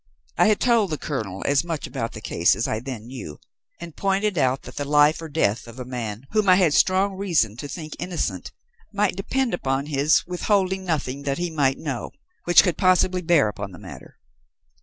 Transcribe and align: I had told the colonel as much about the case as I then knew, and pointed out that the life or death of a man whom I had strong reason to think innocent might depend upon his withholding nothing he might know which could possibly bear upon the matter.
I 0.35 0.47
had 0.47 0.59
told 0.59 0.89
the 0.89 0.97
colonel 0.97 1.43
as 1.45 1.63
much 1.63 1.85
about 1.85 2.13
the 2.13 2.21
case 2.21 2.55
as 2.55 2.67
I 2.67 2.79
then 2.79 3.05
knew, 3.05 3.39
and 3.79 3.95
pointed 3.95 4.35
out 4.35 4.63
that 4.63 4.75
the 4.77 4.83
life 4.83 5.21
or 5.21 5.29
death 5.29 5.67
of 5.67 5.77
a 5.79 5.85
man 5.85 6.23
whom 6.31 6.49
I 6.49 6.55
had 6.55 6.73
strong 6.73 7.13
reason 7.13 7.55
to 7.57 7.67
think 7.67 7.95
innocent 7.99 8.51
might 8.91 9.15
depend 9.15 9.53
upon 9.53 9.85
his 9.85 10.25
withholding 10.25 10.85
nothing 10.85 11.23
he 11.23 11.51
might 11.51 11.77
know 11.77 12.13
which 12.45 12.63
could 12.63 12.77
possibly 12.77 13.21
bear 13.21 13.47
upon 13.47 13.73
the 13.73 13.77
matter. 13.77 14.17